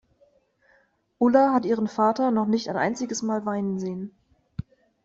Ulla 1.19 1.53
hat 1.53 1.63
ihren 1.63 1.87
Vater 1.87 2.31
noch 2.31 2.47
nicht 2.47 2.69
ein 2.69 2.75
einziges 2.75 3.21
Mal 3.21 3.45
weinen 3.45 3.77
sehen. 3.77 4.09